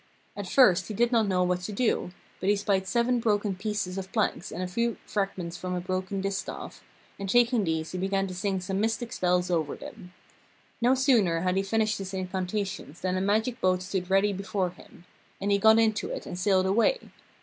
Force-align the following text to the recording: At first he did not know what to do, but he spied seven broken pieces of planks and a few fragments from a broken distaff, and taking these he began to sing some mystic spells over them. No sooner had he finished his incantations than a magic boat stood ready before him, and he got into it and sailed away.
At 0.35 0.47
first 0.49 0.87
he 0.87 0.95
did 0.95 1.11
not 1.11 1.27
know 1.27 1.43
what 1.43 1.59
to 1.61 1.71
do, 1.71 2.09
but 2.39 2.49
he 2.49 2.55
spied 2.55 2.87
seven 2.87 3.19
broken 3.19 3.55
pieces 3.55 3.99
of 3.99 4.11
planks 4.11 4.51
and 4.51 4.63
a 4.63 4.67
few 4.67 4.97
fragments 5.05 5.57
from 5.57 5.75
a 5.75 5.79
broken 5.79 6.21
distaff, 6.21 6.83
and 7.19 7.29
taking 7.29 7.63
these 7.65 7.91
he 7.91 7.99
began 7.99 8.25
to 8.25 8.33
sing 8.33 8.61
some 8.61 8.79
mystic 8.81 9.13
spells 9.13 9.51
over 9.51 9.75
them. 9.75 10.11
No 10.81 10.95
sooner 10.95 11.41
had 11.41 11.55
he 11.55 11.61
finished 11.61 11.99
his 11.99 12.15
incantations 12.15 13.01
than 13.01 13.15
a 13.15 13.21
magic 13.21 13.61
boat 13.61 13.83
stood 13.83 14.09
ready 14.09 14.33
before 14.33 14.71
him, 14.71 15.05
and 15.39 15.51
he 15.51 15.59
got 15.59 15.77
into 15.77 16.09
it 16.09 16.25
and 16.25 16.39
sailed 16.39 16.65
away. 16.65 17.01